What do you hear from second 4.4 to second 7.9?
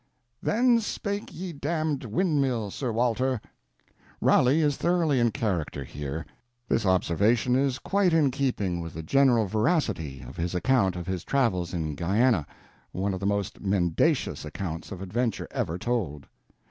is thoroughly in character here; this observation is